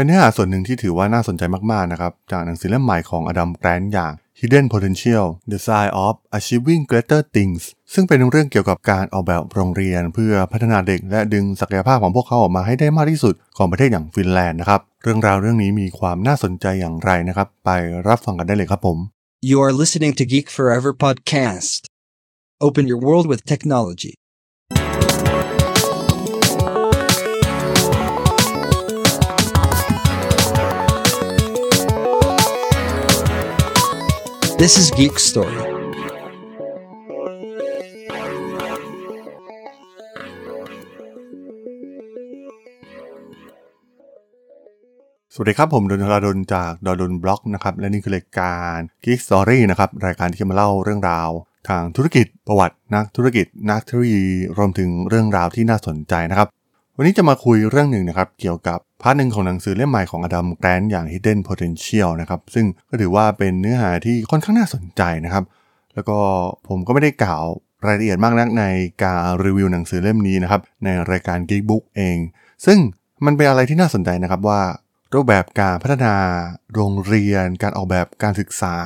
[0.00, 7.62] เป็นเนื้อหาส่วนหนึ่งที่ถือว่าน่าสนใจมากๆนะครับ จากหนังสือเล่มใหม่ของอดัมแกรนอย่าง Hidden Potential The Science of Achieving Greater Things
[7.92, 17.70] ซึ่งเป็นเรื่องเกี่ยวกับการออกแบบโรงเรียน เพื่อพัฒนาเด็กและดึงศักยภาพของพวกเขาออกมาให้ได้มากที่สุดของประเทศอย่างฟินแลนด์นะครับ เรื่องราวเรื่องนี้มีความน่าสนใจอย่างไรนะครับ ไป
[18.08, 18.98] รับฟังกันได้เลยครับผม
[19.50, 21.80] You are listening to Geek Forever podcast.
[22.66, 24.12] Open your world with technology.
[34.64, 35.56] This is Geek Story.
[45.34, 51.30] สวัสดีครับ ผมดล ธราดล จากดลบล็อกนะครับ และนี่คือรายการ Geek Story นะครับ รายการที่จะมาเล่าเรื่องราว
[51.68, 54.24] ทางธุรกิจประวัตินักธุรกิจนักเทคโนโลยี
[54.56, 56.48] รวมถึงเรื่องราวที่น่าสนใจนะครับ
[56.96, 65.44] วันนี้จะมาคุยเรื่องหนึ่งนะครับ เกี่ยวกับ part หนึ่งของหนังสือเล่มใหม่ของ Adam Grant อย่าง Hidden Potential นะครับ ซึ่งก็ถือว่าเป็นเนื้อหาที่ค่อนข้างน่าสนใจนะครับ
[65.94, 66.18] แล้วก็
[66.68, 67.42] ผมก็ไม่ได้กล่าว
[67.86, 68.64] รายละเอียดมากนักใน
[69.02, 72.18] การรีวิวหนังสือเล่มนี้นะครับ ในรายการ Geek Book เอง
[72.66, 72.78] ซึ่ง
[73.24, 74.62] มันเป็นอะไรที่น่าสนใจนะครับว่า
[75.14, 76.14] รูปแบบการพัฒนา
[76.74, 78.76] โรงเรียน การออกแบบการศึกษา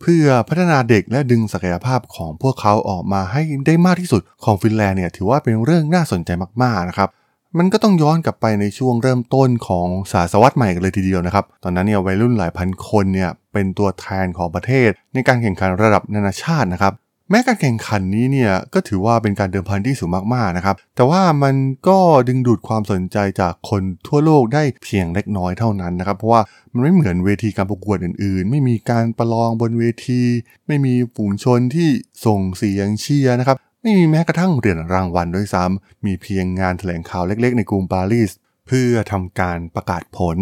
[0.00, 6.30] เพื่อพัฒนาเด็กและดึงศักยภาพของพวกเขาออกมาให้ได้มากที่สุดของฟินแลนด์เนี่ยถือว่าเป็นเรื่องน่าสนใจ
[6.62, 7.10] มากๆนะครับ
[7.58, 16.92] มันก็ต้องย้อนกลับไปในช่วงเริ่มต้นของศาสวรรษใหม่กันเลยทีเดียวนะครับ ตอนนั้นเนี่ยวัยรุ่นหลายพันคนเนี่ยเป็นตัวแทนของประเทศ ในการแข่งขันระดับนานาชาตินะครับ
[17.30, 21.54] แม้การแข่งขันนี้เนี่ยก็ถือว่าเป็นการเดิมพันที่สูงมากๆนะครับ แต่ว่ามัน
[21.88, 21.98] ก็
[22.28, 30.22] ดึงดูดความสนใจจากคนทั่วโลกได้เพียงเล็กน้อยเท่านั้นนะครับ เพราะว่ามันไม่เหมือนเวทีการประกวดอื่นๆ ไม่มีการประลองบนเวที
[30.66, 31.88] ไม่มีฝูงชนที่
[32.26, 38.30] ส่งเสียงเชียร์นะครับ ไม่มีแม้กระทั่งเหรียญรางวัลด้วยซ้ำมีเพียงงานแถลงข่าวเล็กๆ ในกรุงปารีส
[38.66, 40.38] เพื่อทำการประกาศผล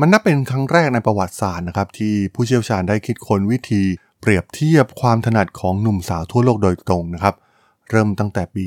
[0.00, 3.82] มันนับเป็นครั้งแรกในประวัติศาสตร์นะครับ ที่ผู้เชี่ยวชาญได้คิดค้นวิธี
[4.20, 7.34] เปรียบเทียบความถนัดของหนุ่มสาวทั่วโลกโดยตรงนะครับ
[7.90, 8.66] เริ่มตั้งแต่ปี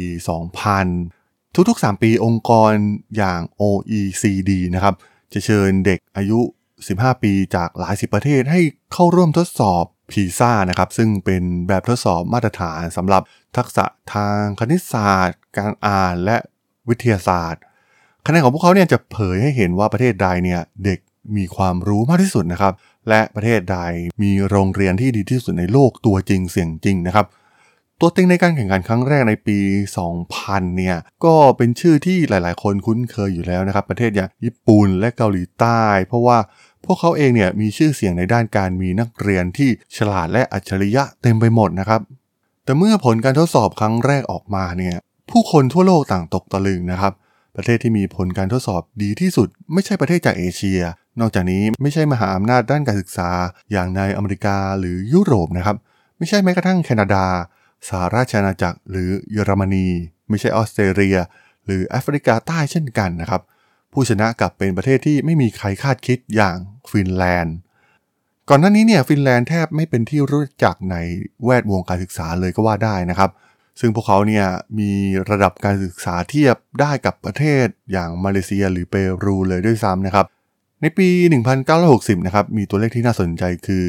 [0.78, 2.72] 2000 ทุกๆ 3 ปีองค์กร
[3.17, 4.95] อย่าง OECD นะครับ
[5.34, 6.39] จะเชิญเด็กอายุ
[6.81, 8.61] 15 ปีจากหลายสิบประเทศให้
[8.94, 13.21] เข้าร่วมทดสอบ พีซ่านะครับซึ่งเป็นแบบทดสอบมาตรฐานสำหรับ
[13.57, 16.38] ทักษะทางคณิตศาสตร์ การอ่านและ
[16.89, 17.61] วิทยาศาสตร์
[18.25, 20.99] คะแนนของพวกเขาเนี่ยจะเผยให้เห็นว่าประเทศใดเนี่ยเด็ก
[21.38, 22.73] มีความรู้มากที่สุดนะครับ
[23.09, 23.79] และประเทศใด
[24.23, 27.25] มีโรงเรียนที่ดีที่สุดในโลกตัวจริงเสียงจริงนะครับ
[28.00, 29.57] ตัวเต็งในการแข่งขันครั้งแรกในปี
[30.17, 36.38] 2000 เนี่ย ก็เป็นชื่อที่หลายๆ คนคุ้นเคยอยู่แล้วนะครับ ประเทศอย่างญี่ปุ่นและเกาหลีใต้ เพราะว่า
[36.85, 42.01] พวกเขาเองเนี่ยมีชื่อเสียงในด้านการมีนักเรียนที่ฉลาดและอัจฉริยะเต็มไปหมดนะครับ
[42.66, 44.95] แต่เมื่อผลการทดสอบครั้งแรกออกมาเนี่ย
[45.31, 47.13] ผู้คนทั่วโลกต่างตกตะลึงนะครับ
[47.55, 50.81] ประเทศที่มีผลการทดสอบดีที่สุด ไม่ใช่ประเทศจากเอเชีย
[51.19, 53.29] นอกจากนี้ไม่ใช่มหาอำนาจด้านการศึกษา
[53.72, 55.78] อย่างในอเมริกาหรือยุโรปนะครับ
[56.17, 57.25] ไม่ใช่แม้กระทั่งแคนาดา
[57.88, 59.88] สหราชอาณาจักรหรือเยอรมนี
[60.29, 61.18] ไม่ใช่ออสเตรเลีย
[61.66, 63.41] หรือแอฟริกาใต้เช่นกันนะครับ
[63.94, 66.57] ผู้ชนะกลับเป็นประเทศที่ไม่มีใครคาดคิดอย่าง
[66.91, 67.56] ฟินแลนด์
[68.50, 70.96] ก่อนหน้านี้เนี่ยฟินแลนด์แทบไม่เป็นที่รู้จักใน
[71.46, 73.31] แวดวงการศึกษาเลยก็ว่าได้นะครับ
[73.79, 74.46] ซึ่งพวกเขาเนี่ย
[74.79, 74.91] มี
[75.29, 80.25] ระดับการศึกษาเทียบได้กับประเทศอย่างมาเลเซียหรือเปรูเลยด้วยซ้ำนะครับ
[80.81, 81.07] ในปี
[81.67, 83.84] 1960 นะครับมีตัวเลขที่น่าสนใจคือ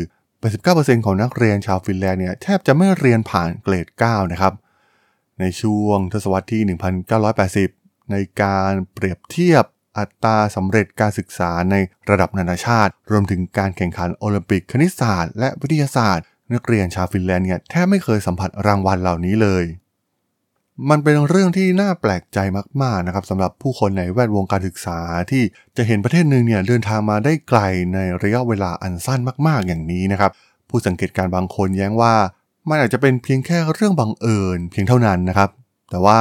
[0.44, 4.52] 89%ของนักเรียนชาวฟินแลนด์เนี่ยแทบจะไม่เรียนผ่านเกรด 9 นะครับ
[5.40, 6.62] ในช่วงทศวรรษที่
[7.36, 9.64] 1980 ในการเปรียบเทียบ
[9.98, 11.74] อัตราสำเร็จการศึกษาใน
[12.10, 19.64] ระดับนานาชาติ รวมถึงการแข่งขันโอลิมปิกคณิตศาสตร์และวิทยาศาสตร์ นักเรียนชาวฟินแลนด์เนี่ยแทบไม่เคยสัมผัสรางวัลเหล่านี้เลย
[20.90, 22.38] มันเป็นเรื่องที่น่าแปลกใจ
[22.82, 24.98] มากๆนะครับสำหรับผู้คนในแวดวงการศึกษา
[25.30, 25.42] ที่
[25.76, 27.60] จะเห็นประเทศหนึ่งเนี่ยเดินทางมาได้ไกล
[27.94, 30.30] ในระยะเวลาอันสั้นมากๆอย่างนี้นะครับ
[30.68, 32.14] ผู้สังเกตการบางคนแย้งว่า
[32.68, 35.50] มันอาจจะเป็นเพียงแค่เรื่องบังเอิญเพียงเท่านั้นนะครับ
[35.90, 36.20] แต่ว่า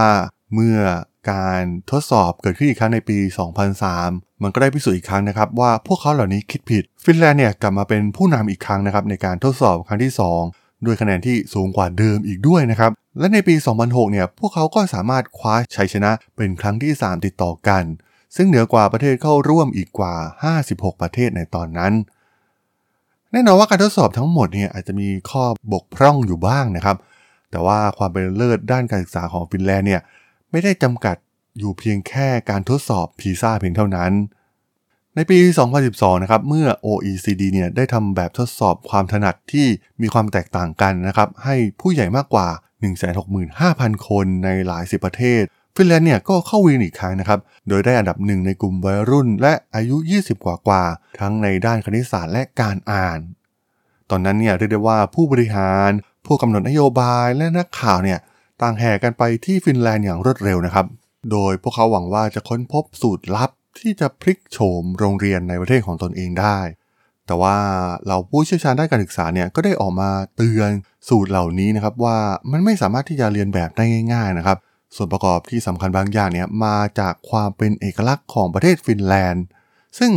[0.54, 0.78] เมื่อ
[1.32, 1.62] การ
[1.92, 3.18] ทดสอบเกิดขึ้นอีกครั้งในปี
[3.80, 10.13] 2003 มันก็ได้พิสูจน์อีกครั้งนะครับ ว่าพวกเขาเหล่านี้คิดผิด ฟินแลนด์เนี่ยกลับมาเป็นผู้นำอีกครั้งนะครับในการทดสอบครั้งที่
[10.48, 17.83] 2 ด้วยคะแนนที่สูงกว่าเดิมอีกด้วยนะครับ และในปี 2006 เนี่ย พวกเขาก็สามารถคว้าชัยชนะเป็นครั้งที่ 3 ติดต่อกัน
[18.35, 20.13] ซึ่งเหนือกว่าประเทศเข้าร่วมอีกกว่า
[20.57, 21.94] 56 ประเทศในตอนนั้น
[23.31, 26.97] แน่นอนว่าการทดสอบทั้งหมดเนี่ยอาจจะมีข้อบกพร่องอยู่บ้างนะครับ
[27.51, 30.01] แต่ว่าความเป็นเลิศด้านการศึกษาของฟินแลนด์เนี่ย
[30.51, 31.15] ไม่ได้จำกัด
[31.59, 34.12] อยู่เพียงแค่การทดสอบพีซ่าเพียงเท่านั้น
[35.15, 35.38] ในปี
[35.81, 39.67] 2012 นะครับ เมื่อ OECD เนี่ยได้ทำแบบทดสอบความถนัดที่
[40.01, 42.47] มีความแตกต่างกันนะครับ ให้ผู้ใหญ่มากกว่า
[43.30, 45.44] 165,000 คนในหลายสิบประเทศ
[45.76, 47.40] ฟินแลนด์เนี่ยก็เข้าวินอีกครั้งนะครับ
[47.70, 50.84] โดยได้อันดับหนึ่งในกลุ่มวัยรุ่นและอายุ 20 กว่ากว่า
[51.20, 53.20] ทั้งในด้านคณิตศาสตร์และการอ่าน
[54.10, 55.90] ตอนนั้นเนี่ยเรียกได้ว่าผู้บริหาร
[56.26, 58.20] ผู้กำหนดนโยบายและนักข่าวเนี่ย
[58.62, 60.86] ต่างแห่กันไปที่ฟินแลนด์อย่างรวดเร็วนะครับ
[61.32, 63.50] โดยพวกเขาหวังว่าจะค้นพบสูตรลับ
[63.80, 66.60] ที่จะพลิกโฉมโรงเรียนในประเทศของตนเองได้
[67.27, 67.56] แต่ว่า
[68.07, 70.69] เราผู้เชี่ยวชาญด้านการศึกษาเนี่ยก็ได้ออกมาเตือน
[71.10, 72.18] สูตรเหล่านี้นะครับว่า
[72.51, 73.83] มันไม่สามารถที่จะเรียนแบบได้
[74.13, 74.57] ง่าย ๆนะครับ
[74.95, 79.45] ส่วนประกอบที่สำคัญบางอย่างเนี่ยมาจากความเป็นเอกลักษณ์ของประเทศฟินแลนด์
[80.00, 80.12] ซึ่ง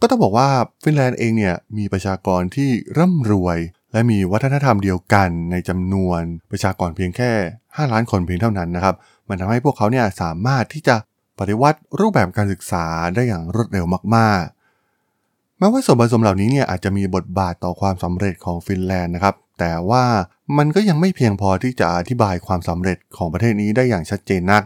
[0.00, 0.48] ก็ต้องบอกว่า
[0.82, 3.58] ฟินแลนด์เองเนี่ยมีประชากรที่ร่ำรวย
[3.92, 6.20] และมีวัฒนธรรมเดียวกันในจำนวน
[6.50, 7.32] ประชากรเพียงแค่
[7.62, 8.94] 5 ล้านคนเพียงเท่านั้นนะครับ
[9.28, 10.96] มันทำให้พวกเขาเนี่ยสามารถที่จะ
[11.38, 14.53] ปฏิวัติรูปแบบการศึกษาได้อย่างรวดเร็วมากๆ
[15.58, 20.04] แม้ว่าส่วนผสมเหล่านี้เนี่ยอาจจะมีบทบาทต่อความสำเร็จของฟินแลนด์นะครับ แต่ว่า
[20.58, 24.62] มันก็ยังไม่เพียงพอที่จะอธิบายความสำเร็จของประเทศนี้ได้อย่างชัดเจนนัก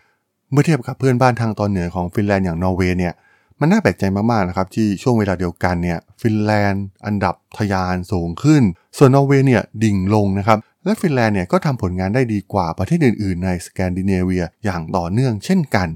[0.50, 3.14] เมื่อเทียบกับเพื่อนบ้านทางตอนเหนือของฟินแลนด์อย่างนอร์เวย์เนี่ย
[3.60, 8.62] มันน่าแปลกใจมากๆนะครับที่ช่วงเวลาเดียวกันเนี่ยฟินแลนด์ อันดับทยานสูงขึ้น
[8.98, 15.88] ส่วนนอร์เวย์เนี่ยดิ่งลงนะครับและฟินแลนด์เนี่ยก็ทำผลงานได้ดีกว่าประเทศอื่นๆ ในสแกนดิเนเวียอย่างต่อเนื่องเช่นกัน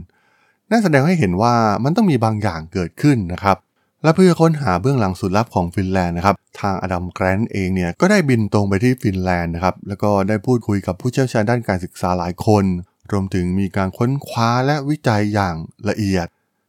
[0.71, 1.55] นั่นแสดงให้เห็นว่า
[1.85, 3.57] มันต้องมีบางอย่างเกิดขึ้นนะครับ
[4.03, 12.65] และเพื่อค้นหาเบื้องหลังสูตรลับของฟินแลนด์นะครับ ทาง Adam Grant เองเนี่ยก็ได้บินตรงไปที่ฟินแลนด์นะครับ แล้วก็ได้พูดคุยกับผู้เชี่ยวชาญด้านการศึกษาหลายคน
[13.13, 15.55] รวมถึงมีการค้นคว้าและวิจัยอย่าง
[15.89, 16.27] ละเอียด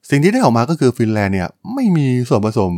[0.09, 2.71] สิ่งที่ได้ออกมาก็คือฟินแลนด์เนี่ยไม่มีส่วนผสม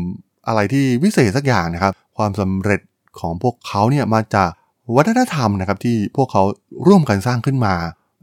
[0.47, 2.81] อะไรที่วิเศษสักอย่างนะครับ ความสำเร็จ
[3.19, 4.49] ของพวกเขาเนี่ยมาจาก
[4.95, 6.43] วัฒนธรรมนะครับที่พวกเขา
[6.87, 7.75] ร่วมกันสร้างขึ้นมา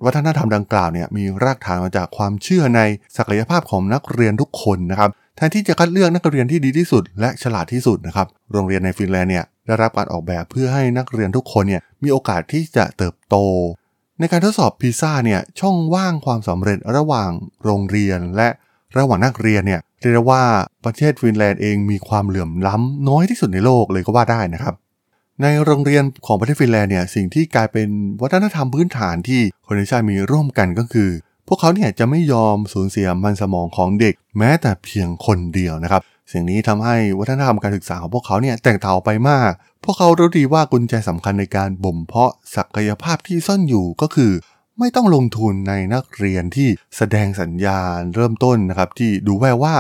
[0.05, 2.81] วัฒนธรรมดังกล่าวเนี่ยมีรากฐานมาจากความเชื่อใน
[3.17, 13.37] ศักยภาพของนักเรียนทุกคนนะครับ แทนที่จะคัดเลือกนักเรียนที่ดีที่สุด และฉลาดที่สุดนะครับ โรงเรียนในฟินแลนด์เนี่ยได้รับการออกแบบเพื่อให้นักเรียนทุกคนเนี่ยมีโอกาสที่จะเติบโต
[14.19, 17.31] ในการทดสอบพีซ่าเนี่ยช่องว่างความสำเร็จระหว่าง
[17.65, 18.49] โรงเรียนและ
[18.99, 19.81] ระหว่างนักเรียนเนี่ย
[20.13, 20.43] เรียกว่า
[20.85, 24.75] ประเทศฟินแลนด์เองมีความเหลื่อมล้ำน้อยที่สุดในโลกเลยก็ว่าได้นะครับ
[25.43, 27.89] ในโรงเรียนของประเทศฟินแลนด์เนี่ยสิ่งที่กลายเป็น
[28.23, 31.11] วัฒนธรรมพื้นฐานที่คนในชาติมีร่วมกันก็คือ
[31.49, 36.03] พวกเขาเนี่ยจะไม่ยอมสูญเสียมันสมองของเด็ก แม้แต่เพียงคนเดียวนะครับ
[36.33, 39.51] สิ่งนี้ทำให้วัฒนธรรมการศึกษาของพวกเขาเนี่ยแตกต่างไปมาก
[39.85, 44.33] พวกเขารู้ดีว่ากุญแจสำคัญในการบ่มเพาะศักยภาพที่ซ่อนอยู่ก็คือ
[44.79, 49.75] ไม่ต้องลงทุนในนักเรียนที่แสดงสัญญาณเริ่มต้นนะครับที่ดูแววว่า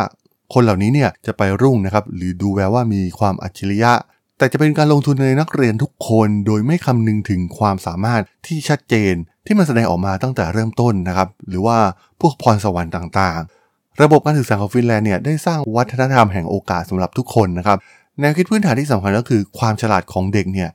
[0.55, 3.93] คนเหล่านี้เนี่ยจะไปรุ่งนะครับหรือดูแววว่ามีความอัจฉริยะ
[4.38, 9.14] แต่จะเป็นการลงทุนในนักเรียนทุกคนโดยไม่คำนึงถึงความสามารถที่ชัดเจน
[9.46, 11.78] ที่มันแสดงออกมาตั้งแต่เริ่มต้นนะครับ หรือว่า
[12.20, 17.78] พวกพรสวรรค์ต่างๆ ระบบการศึกษาของฟินแลนด์เนี่ยได้สร้างวัฒนธรรมแห่งโอกาสสำหรับทุกคนนะครับ
[18.20, 20.70] แนวคิดพื้นฐานที่สำคัญก็คือความฉลาดของเด็กเนี่ย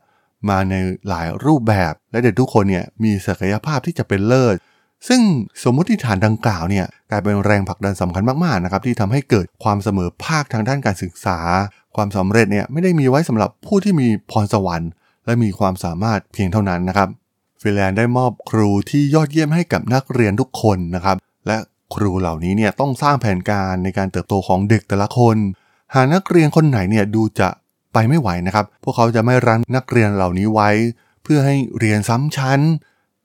[0.49, 0.75] มาใน
[1.09, 4.55] หลายรูปแบบ และเด็กทุกคนเนี่ยมีศักยภาพที่จะเป็นเลิศ
[5.07, 5.21] ซึ่ง
[5.63, 11.39] สมมติฐานดังกล่าวเนี่ยกลายเป็นแรงผลักดันสำคัญมากๆนะครับที่ทำให้เกิดความเสมอภาคทางด้านการศึกษา
[11.95, 14.91] ความสำเร็จเนี่ยไม่ได้มีไว้สำหรับผู้ที่มีพรสวรรค์
[15.25, 17.09] และมีความสามารถเพียงเท่านั้นนะครับ
[17.61, 21.17] ฟินแลนด์ได้มอบครูที่ยอดเยี่ยมให้กับนักเรียนทุกคนนะครับ
[21.47, 21.57] และ
[21.95, 25.37] ครูเหล่านี้เนี่ยต้องสร้างแผนการในการเติบโตของเด็กแต่ละคน
[25.95, 27.49] หากนักเรียนคนไหนเนี่ยดูจะ
[27.93, 30.69] ไปไม่ไหวนะครับ พวกเขาจะไม่รั้งนักเรียนเหล่านี้ไว้
[31.23, 32.59] เพื่อให้เรียนซ้ำชั้น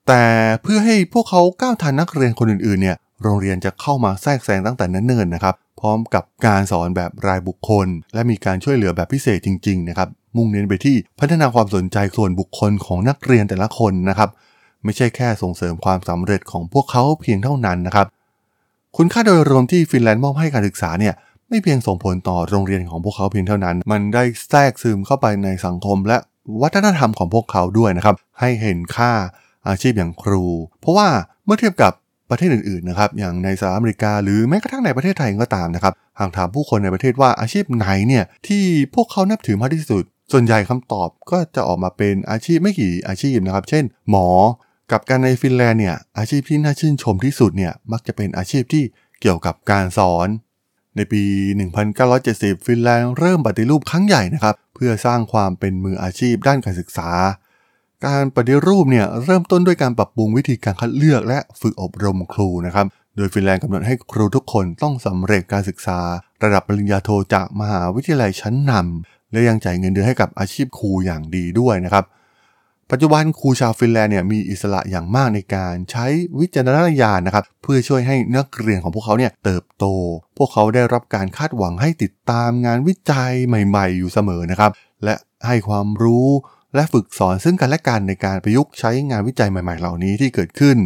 [0.09, 0.25] แต่
[0.63, 14.31] เพื่อให้พวกเขาก้าวทันนักเรียนคนอื่นๆเนี่ยโรงเรียนจะเข้ามาแทรกแซงตั้งแต่เนิ่นๆนะครับ พร้อมกับการสอนแบบรายบุคคล และมีการช่วยเหลือแบบพิเศษจริง ๆ นะครับ มุ่งเน้นไปที่พัฒนาความสนใจส่วนบุคคลของนักเรียนแต่ละคนนะครับ
[14.85, 18.07] ไม่ใช่แค่ส่งเสริมความสำเร็จของพวกเขาเพียงเท่านั้นนะครับ
[18.97, 21.15] คุณค่าโดยรวมที่ฟินแลนด์มอบให้การศึกษาเนี่ย
[21.49, 26.19] ไม่เพียงส่งผลต่อโรงเรียนของพวกเขาเพียงเท่านั้น มันได้แทรกซึมเข้าไปในสังคม และ
[26.63, 29.13] วัฒนธรรมของพวกเขาด้วยนะครับ ให้เห็นค่า
[29.69, 30.45] อาชีพอย่างครู
[30.81, 31.09] เพราะว่า
[31.45, 31.93] เมื่อเทียบกับ
[32.31, 38.63] ประเทศอื่นๆนะครับ อย่างในสหรัฐอเมริกาหรือแม้กระทั่งในประเทศไทยก็ตามนะครับ หากถามผู้คนในประเทศว่าอาชีพไหนเนี่ยที่
[38.95, 44.29] พวกเขานับถือมากที่สุด ส่วนใหญ่คำตอบก็จะออกมาเป็นอาชีพไม่กี่อาชีพนะครับ เช่น หมอ
[44.93, 48.85] กับการในฟินแลนด์เนี่ยอาชีพที่น่าชื่นชมที่สุดเนี่ยมักจะเป็นอาชีพที่
[49.21, 50.29] เกี่ยวกับการสอน
[50.97, 51.23] ในปี
[51.91, 57.11] 1970 ฟินแลนด์เริ่มปฏิรูปครั้งใหญ่นะครับ เพื่อสร้างความเป็นมืออาชีพด้านการศึกษา
[58.07, 62.87] การปฏิรูปเนี่ยเริ่มต้นด้วยการปรับปรุงวิธีการคัดเลือกและฝึกอบรมครูนะครับ
[63.17, 65.99] โดยฟินแลนด์กำหนดให้ครูทุกคนต้องสำเร็จการศึกษา
[66.43, 72.05] ระดับปริญญาโทจากมหาวิทยาลัยชั้นนำ และยังจ่ายเงินเดือนให้กับอาชีพครูอย่างดีด้วยนะครับ
[72.91, 76.07] ปัจจุบันครูชาวฟินแลนด์เนี่ยมีอิสระอย่างมากในการใช้
[76.39, 79.85] วิจารณญาณนะครับ เพื่อช่วยให้นักเรียนของพวกเขาเนี่ยเติบโต
[80.37, 84.71] พวกเขาได้รับการคาดหวังให้ติดตามงานวิจัยใหม่ ๆ อยู่เสมอนะครับ
[85.05, 85.15] และ
[85.47, 86.29] ให้ความรู้
[86.75, 90.79] และฝึกสอนซึ่งกันและกันในการประยุกต์ใช้งานวิจัยใหม่ ๆ เหล่านี้ที่เกิดขึ้น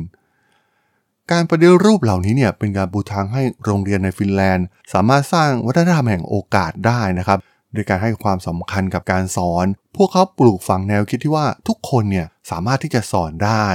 [1.33, 7.39] การปฏิรูปเหล่านี้เนี่ยเป็นการปูทางให้โรงเรียนในฟินแลนด์ สามารถสร้างวัฒนธรรมแห่งโอกาสได้นะครับ
[7.77, 9.67] โดยการให้ความสำคัญกับการสอน
[9.97, 13.67] พวกเขาปลูกฝังแนวคิดที่ว่าทุกคนเนี่ยสามารถที่จะสอนได้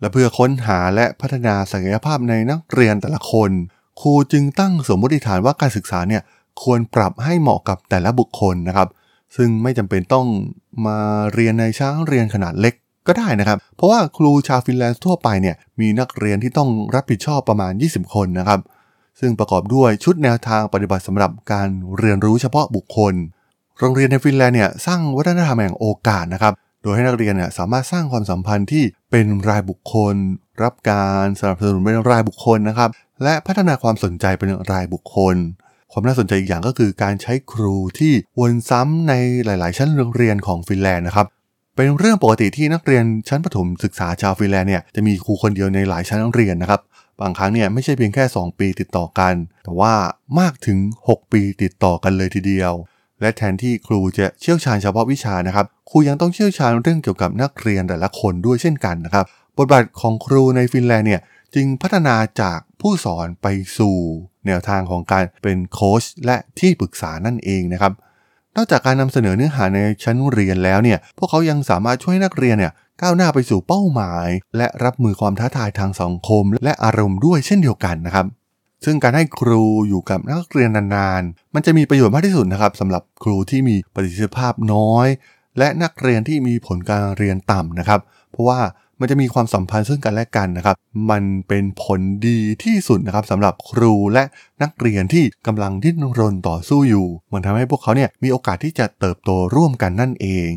[0.00, 3.50] และเพื่อค้นหาและพัฒนาศักยภาพในนักเรียนแต่ละคน
[4.00, 6.22] ครูจึงตั้งสมมติฐานว่าการศึกษาเนี่ย
[6.62, 8.88] ควรปรับให้เหมาะกับแต่ละบุคคลนะครับ
[9.36, 10.26] ซึ่งไม่จำเป็นต้อง
[10.86, 10.98] มา
[11.34, 12.74] เรียนในชั้นเรียนขนาดเล็ก
[13.06, 18.60] ก็ได้นะครับ เพราะว่าครูชาวฟินแลนด์ทั่วไปเนี่ยมีนักเรียนที่ต้องรับผิดชอบประมาณ 20 คนนะครับ
[19.20, 23.14] ซึ่งประกอบด้วยชุดแนวทางปฏิบัติสำหรับการเรียนรู้เฉพาะบุคคล
[23.78, 30.14] โรงเรียนในฟินแลนด์เนี่ยสร้างวัฒนธรรมแห่งโอกาสนะครับ โดยให้นักเรียนเนี่ยสามารถสร้างความสัมพันธ์ที่เป็นรายบุคคล
[30.62, 32.90] รับการสนับสนุนเป็นรายบุคคลนะครับ
[33.22, 35.36] และพัฒนาความสนใจเป็นรายบุคคล
[35.92, 39.12] ความน่าสนใจอีกอย่างก็คือการใช้ครูที่วนซ้ำใน
[39.44, 41.26] หลาย ๆ ชั้นโรงเรียนของฟินแลนด์นะครับ
[41.76, 46.80] เป็นเรื่องปกติที่นักเรียนชั้นประถมศึกษาชาวฟินแลนด์เนี่ยจะมีครูคนเดียวในหลายชั้นเรียนนะครับ
[47.22, 49.94] บางครั้งเนี่ยไม่ใช่เพียงแค่ 2 ปีติดต่อกัน แต่ว่า
[50.38, 52.72] มากถึง 6 ปีติดต่อกันเลยทีเดียว
[53.20, 59.24] และแทนที่ครูจะเชี่ยวชาญเฉพาะวิชานะครับ ครูยังต้องเชี่ยวชาญเรื่องเกี่ยวกับนักเรียนแต่ละคนด้วยเช่นกันนะครับ
[59.58, 61.22] บทบาทของครูในฟินแลนด์เนี่ย
[61.54, 63.46] จึงพัฒนาจากผู้สอนไป
[63.78, 63.96] สู่
[64.46, 67.92] แนวทางของการเป็นโค้ชและที่ปรึกษานั่นเองนะครับ
[68.56, 72.72] นอกจากการนำเสนอเนื้อหาในชั้นเรียนแล้วเนี่ย พวกเขายังสามารถช่วยนักเรียนเนี่ย
[73.04, 78.26] ก้าวหน้าไปสู่เป้าหมาย และรับมือความท้าทายทางสังคม และอารมณ์ด้วยเช่นเดียวกันนะครับ
[78.84, 85.06] ซึ่งการให้ครูอยู่กับนักเรียนนานๆ มันจะมีประโยชน์มากที่สุดนะครับสำหรับครูที่มีประสิทธิภาพน้อย
[85.58, 88.60] และนักเรียนที่มีผลการเรียนต่ำนะครับ เพราะว่า
[89.00, 90.76] มันจะมีความสัมพันธ์ซึ่งกันและกันนะครับ
[91.10, 94.24] มันเป็นผลดีที่สุดนะครับสำหรับครูและ
[94.62, 100.50] นักเรียนที่กำลังดิ้นรนต่อสู้อยู่ มันทำให้พวกเขาเนี่ยมีโอกาสที่จะเติบโตร่วมกันนั่นเอง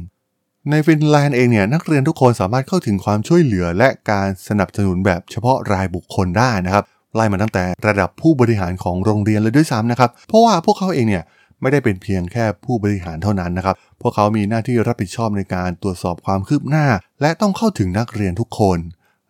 [0.71, 6.83] ในฟินแลนด์เองเนี่ยนักเรียนทุกคนสามารถเข้าถึงความช่วยเหลือและการสนับสนุนแบบเฉพาะรายบุคคลได้นะครับ
[7.15, 11.23] ไล่มาตั้งแต่ระดับผู้บริหารของโรงเรียนเลยด้วยซ้ำนะครับ เพราะว่าพวกเขาเองเนี่ย
[11.61, 16.87] ไม่ได้เป็นเพียงแค่ผู้บริหารเท่านั้นนะครับ พวกเขามีหน้าที่รับผิดชอบในการตรวจสอบความคืบหน้า
[17.21, 18.79] และต้องเข้าถึงนักเรียนทุกคน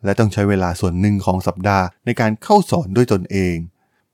[0.03, 3.55] และต้องใช้เวลาส่วนหนึ่งของสัปดาห์ในการเข้าสอนด้วยตนเอง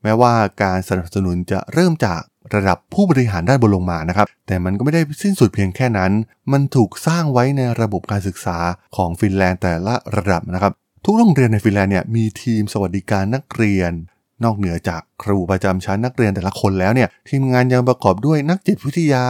[0.04, 2.22] แม้ว่าการสนับสนุนจะเริ่มจาก
[2.56, 6.12] ระดับผู้บริหารด้านบนลงมานะครับ แต่มันก็ไม่ได้สิ้นสุดเพียงแค่นั้น
[6.52, 8.58] มันถูกสร้างไว้ในระบบการศึกษา
[8.96, 10.74] ของฟินแลนด์แต่ละระดับนะครับ
[11.06, 13.92] ทุกโรงเรียนในฟินแลนด์เนี่ยมีทีมสวัสดิการนักเรียน
[14.44, 19.26] นอกเหนือจากครูประจำชั้นนักเรียนแต่ละคนแล้วเนี่ยทีมงานยังประกอบด้วยนักจิตวิทยา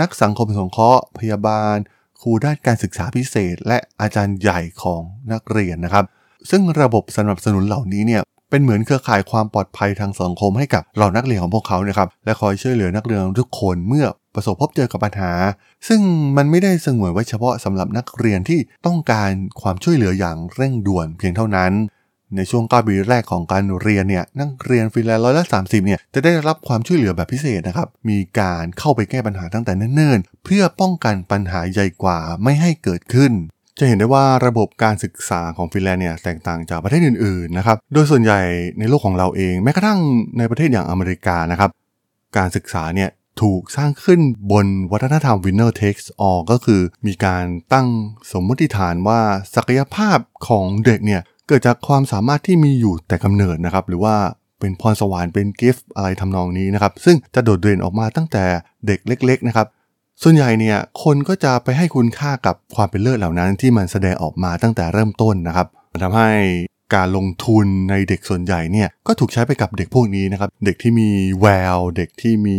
[0.00, 1.76] นักสังคมสงเคราะห์พยาบาล
[2.20, 6.04] ครูด้านการศึกษาพิเศษ และอาจารย์ใหญ่ของนักเรียนนะครับ
[6.50, 15.32] ซึ่งระบบสนับสนุนเหล่านี้เนี่ย เป็นเหมือนเครือข่ายความปลอดภัยทางสังคมให้กับเหล่านักเรียนของพวกเขานะครับและคอยช่วยเหลือนักเรียนทุกคนเมื่อประสบพบเจอกับปัญหา
[15.88, 16.00] ซึ่ง
[16.36, 19.30] มันไม่ได้สงวนไว้เฉพาะสำหรับนักเรียนที่ต้องการ
[19.62, 21.72] ความช่วยเหลืออย่างเร่งด่วนเพียงเท่านั้น
[22.36, 33.32] ในช่วง9ปีแรกของการเรียนเนี่ยนักเรียนฟินแลนด์ร้อยละสามสิบเนี่ยจะได้รับความช่วยเหลือแบบพิเศษนะครับมีการเข้าไปแก้ปัญหาตั้งแต่เนิ่นๆเพื่อป้องกันปัญหาใหญ่กว่าไม่ให้เกิดขึ้น
[33.82, 38.40] จะเห็นได้ว่าระบบการศึกษาของฟินแลนด์เนี่ยแตกต่างจากประเทศอื่นๆนะครับ โดยส่วนใหญ่
[38.78, 40.00] ในโลกของเราเองแม้กระทั่ง
[40.38, 41.70] ในประเทศอย่างอเมริกานะครับ
[42.36, 43.10] การศึกษาเนี่ย
[43.42, 44.20] ถูกสร้างขึ้น
[44.52, 47.86] บนวัฒนธรรม winner takes all ก็คือมีการตั้ง
[48.32, 49.20] สมมติฐานว่า
[49.54, 54.16] ศักยภาพของเด็กเนี่ยเกิดจากความสามารถที่มีอยู่แต่กำเนิดนะครับ หรือว่า
[54.60, 58.44] เป็นพรสวรรค์เป็นกิฟต์อะไรทำนองนี้นะครับ ซึ่งจะโดดเด่นออกมาตั้งแต่
[58.86, 59.66] เด็กเล็ก ๆ นะครับ
[60.24, 66.30] ส่วนใหญ่เนี่ยคนก็จะไปให้คุณค่ากับความเป็นเลิศเหล่านั้นที่มันแสดงออกมาตั้งแต่เริ่มต้นนะครับ มันทำให้
[66.94, 71.10] การลงทุนในเด็กส่วนใหญ่เนี่ยก็ถูกใช้ไปกับเด็กพวกนี้นะครับ เด็กที่มี
[71.40, 72.58] แวว เด็กที่มี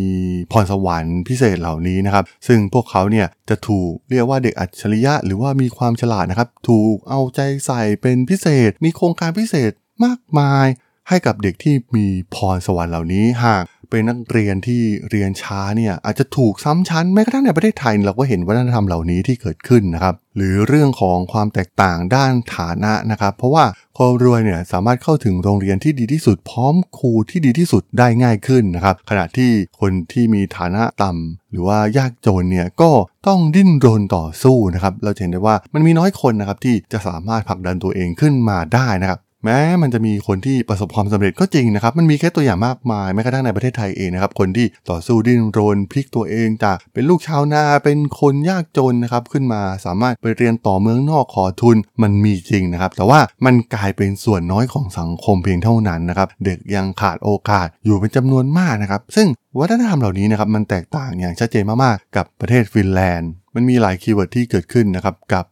[0.52, 9.72] พรสวรรค์พิเศษเหล่านี้นะครับ ซึ่งพวกเขาเนี่ยจะถูกเรียกว่าเด็กอัจฉริยะ หรือว่ามีความฉลาดนะครับ ถูกเอาใจใส่เป็นพิเศษ มีโครงการพิเศษ
[10.06, 10.66] มากมาย
[11.10, 12.06] ให้กับเด็กที่มี
[12.36, 13.64] พรสวรรค์เหล่านี้ หาก
[13.94, 23.66] เป็นนักเรียนที่เรียนช้าเนี่ยอาจจะถูกซ้ำชั้นแม้กระทั่งในประเทศไทยเราก็เห็นวัฒนธรรมเหล่านี้ที่เกิดขึ้นนะครับหรือเรื่องของความแตกต่างด้านฐานะนะครับเพราะว่า
[23.98, 32.92] คนรวยเนี่ยสามารถเข้าถึงโรงเรียนที่ดีที่สุด พร้อมครูที่ดีที่สุดได้ง่ายขึ้นนะครับขณะที่คนที่มีฐานะต่ำหรือว่ายากจนเนี่ยก็
[33.28, 59.28] ต้องดิ้นรนต่อสู้นะครับเราเห็นได้ว่ามันมีน้อยคนนะครับที่จะสามารถผลักดันตัวเองขึ้นมาได้นะครับ แม้มันจะมีคนที่ประสบความสำเร็จก็จริงนะครับ มันมีเคสตัวอย่างมากมายแม้กระทั่งในประเทศไทยเองนะครับ คนที่ต่อสู้ดิ้นรนพลิกตัวเองจากเป็นลูกชาวนาเป็นคนยากจนนะครับขึ้นมาสามารถไปเรียนต่อเมืองนอกขอทุนมันมีจริงนะครับ แต่ว่ามันกลายเป็นส่วนน้อยของสังคมเพียงเท่านั้นนะครับ เด็กยังขาดโอกาสอยู่เป็นจำนวนมากนะครับ ซึ่ง
[59.60, 65.46] วัฒนธรรมเหล่านี้นะครับมันแตกต่างอย่างชัดเจนมากๆ กับประเทศฟินแลนด์มันมีหลาย keyword ที่เกิดขึ้นนะครับกับ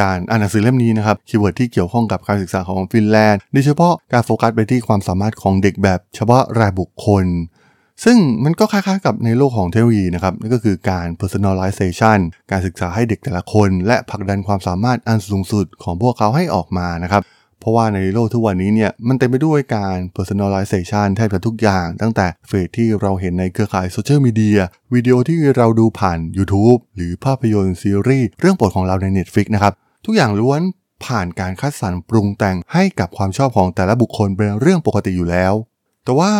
[0.00, 7.26] การอ่านหนังสือเล่มนี้นะครับ keyword ที่เกี่ยวข้องกับการศึกษาของฟินแลนด์โดยเฉพาะการโฟกัสไปที่ความสามารถของเด็กแบบ เฉพาะรายบุคคล
[8.04, 12.18] ซึ่งมันก็คล้ายๆกับในโลกของเทคโนโลยีนะครับนั่นก็คือการ personalization
[12.50, 17.22] การศึกษาให้เด็กแต่ละคน และผลักดันความสามารถอันสูงสุดของพวกเขาให้ออกมานะครับ
[17.64, 24.60] เพราะว่าในโลกทุกวันนี้เนี่ยมันเต็มไปด้วยการ personalization แทบจะทุกอย่าง ตั้งแต่ feed ที่เราเห็นในเครือข่ายโซเชียลมีเดีย
[24.94, 29.72] วิดีโอที่เราดูผ่าน YouTube หรือภาพยนตร์ซีรีส์เรื่องโปรดของเราใน Netflix นะครับ
[30.06, 30.60] ทุกอย่างล้วน
[31.04, 35.54] ผ่านการคัดสรรปรุงแต่งให้กับความชอบของแต่ละบุคคลเป็นเรื่องปกติอยู่แล้ว
[36.04, 36.32] แต่ว่า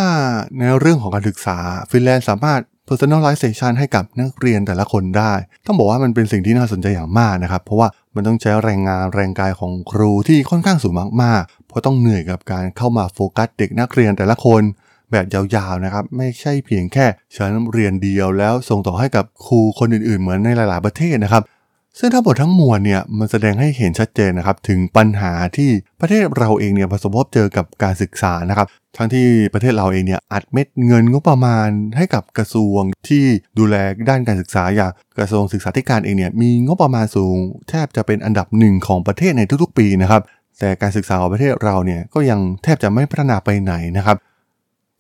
[0.59, 1.59] ในเรื่องของการศึกษา
[1.91, 5.33] ฟินแลนด์สามารถ personalization ให้กับนักเรียนแต่ละคนได้
[5.67, 14.63] ต้องบอกว่ามันเป็นสิ่งที่น่าสนใจอย่างมากนะครับ เพราะว่า มันต้องใช้แรงงานแรงกายของครูที่ค่อนข้างสูงมากๆ เพราะต้องเหนื่อยกับการเข้ามาโฟกัสเด็กนักเรียนแต่ละคน
[15.11, 17.07] แบบยาวๆนะครับ ไม่ใช่เพียงแค่
[17.37, 21.43] ชั้นเรียนเดียวแล้วส่งต่อให้กับครูคนอื่นๆ เหมือนในหลาย ๆ ประเทศนะครับ
[21.99, 25.71] ซึ่งทั้งหมดทั้งมวลเนี่ยมันแสดงให้เห็นชัดเจนนะครับถึงปัญหาที่
[26.01, 33.25] ประเทศเราเองเนี่ยประสบพบเจอกับการศึกษานะครับ ทั้งที่ประเทศเราเองเนี่ยอัดเม็ดเงินงบประมาณให้กับกระทรวงที่
[33.59, 33.77] ดูแล
[34.09, 37.37] ด้านการศึกษาอย่างกระทรวงศึกษาธิการเองเนี่ยมีงบประมาณสูง
[37.69, 40.23] แทบจะเป็นอันดับหนึ่งของประเทศในทุกๆ ปีนะครับ
[40.59, 44.17] แต่การศึกษาของประเทศเราเนี่ยก็ยังแทบจะไม่พัฒนาไปไหนนะครับ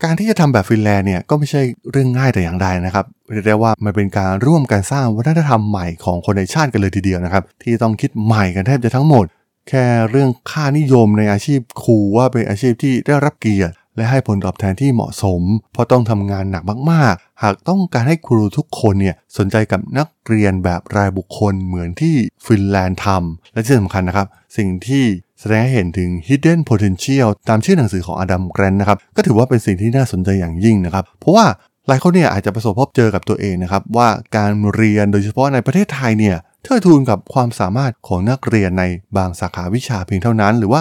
[0.02, 9.24] การที่จะทำแบบฟินแลนด์เนี่ยก็ไม่ใช่เรื่องง่ายแต่อย่างใดนะครับเรียกได้ว่ามันเป็นการร่วมกันสร้างวัฒนธรรมใหม่ของคนในชาติกันเลยทีเดียวนะครับ ที่ต้องคิดใหม่กันแทบจะทั้งหมด
[9.68, 22.14] แค่เรื่องค่านิยมในอาชีพครูว่าเป็นอาชีพที่ได้รับเกียรติ และให้ผลตอบแทนที่เหมาะสม เพราะต้องทำงานหนักมากๆ หากต้องการให้ครูทุกคนเนี่ยสนใจกับนักเรียนแบบรายบุคคลเหมือนที่
[22.46, 25.04] ฟินแลนด์ทำและที่สำคัญนะครับ สิ่งที่
[25.40, 31.46] แสดงให้เห็นถึง hidden potential ตามชื่อหนังสือของอดัมแกรนนะครับ ก็ถือว่าเป็นสิ่งที่น่าสนใจอย่างยิ่งนะครับ เพราะว่า
[31.88, 38.84] หลายคนเนี่ยอาจจะประสบพบเจอกับตัวเองนะครับ ว่าการเรียนโดยเฉพาะในประเทศไทยเนี่ยเทิดทูนกับความสามารถของนักเรียนใน
[39.16, 40.80] บางสาขาวิชาเพียงเท่านั้น หรือว่า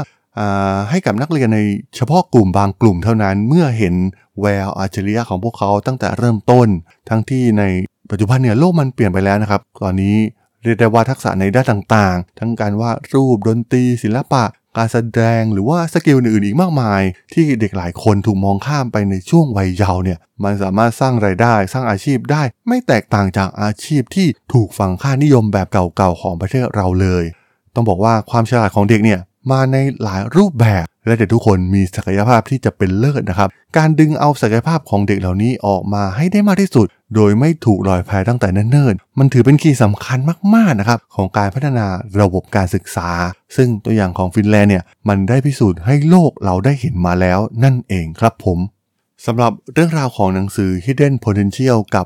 [0.90, 1.60] ให้กับนักเรียนใน
[1.96, 3.96] เฉพาะกลุ่มบางกลุ่มเท่านั้น เมื่อเห็น
[4.42, 6.68] แววอาจริยะของพวกเขาตั้งแต่เริ่มต้น
[7.10, 7.63] ทั้งที่ใน
[8.12, 10.16] ปัจจุบันเนี่ยโลกมันเปลี่ยนไปแล้วนะครับ ตอนนี้
[10.63, 14.43] เรียกได้ว่าทักษะในด้านต่างๆ ทั้งการวาดรูปดนตรี ศิลปะ
[14.78, 17.02] การแสดงหรือว่าสกิลอื่นๆอีกมากมาย
[17.34, 27.24] ที่เด็กหลายคนถูกมองข้ามไปในช่วงวัยเยาว์เนี่ยมันสามารถสร้างไรายได้สร้างอาชีพได้ ไม่แตกต่างจากอาชีพที่ถูกฝังค่านิยมแบบเก่าๆของประเทศเราเลย
[27.76, 29.19] ต้องบอกว่าความฉลาดของเด็กเนี่ย
[29.51, 40.19] มาในหลายรูปแบบ และเด็กทุกคนมีศักยภาพที่จะเป็นเลิศนะครับ การดึงเอาศักยภาพของเด็กเหล่านี้ออกมาให้ได้มากที่สุด โดยไม่ถูกลอยแพตั้งแต่เนิ่นๆมันถือเป็นคีย์สำคัญ
[40.56, 41.86] มากๆนะครับของการพัฒนา
[42.21, 43.10] ระบบการศึกษา
[43.56, 48.60] ซึ่งตัวอย่างของฟินแลนด์เนี่ยมันได้พิสูจน์ให้โลกเราได้เห็นมาแล้วนั่นเองครับผม
[49.25, 52.06] สำหรับเรื่องราวของหนังสือ Hidden Potential กับ